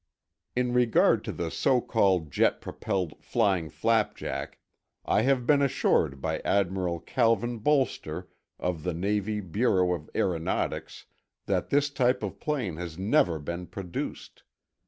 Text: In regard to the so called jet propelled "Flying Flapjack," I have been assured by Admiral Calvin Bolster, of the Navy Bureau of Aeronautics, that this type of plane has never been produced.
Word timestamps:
In 0.55 0.73
regard 0.73 1.23
to 1.25 1.31
the 1.31 1.51
so 1.51 1.79
called 1.79 2.31
jet 2.31 2.59
propelled 2.59 3.21
"Flying 3.23 3.69
Flapjack," 3.69 4.57
I 5.05 5.21
have 5.21 5.45
been 5.45 5.61
assured 5.61 6.19
by 6.19 6.39
Admiral 6.39 6.99
Calvin 6.99 7.59
Bolster, 7.59 8.27
of 8.59 8.81
the 8.81 8.95
Navy 8.95 9.41
Bureau 9.41 9.93
of 9.93 10.09
Aeronautics, 10.15 11.05
that 11.45 11.69
this 11.69 11.91
type 11.91 12.23
of 12.23 12.39
plane 12.39 12.77
has 12.77 12.97
never 12.97 13.37
been 13.37 13.67
produced. 13.67 14.41